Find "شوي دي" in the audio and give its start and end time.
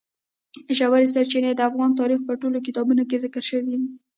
3.51-3.79